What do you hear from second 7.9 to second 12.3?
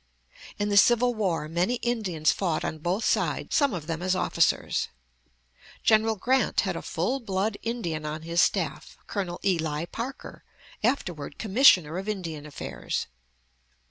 on his staff: Col. Ely Parker, afterward Commissioner of